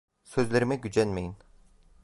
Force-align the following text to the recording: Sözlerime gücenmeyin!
Sözlerime 0.23 0.75
gücenmeyin! 0.75 1.35